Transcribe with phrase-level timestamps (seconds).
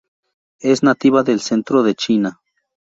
[0.61, 2.41] Es nativa del centro de China.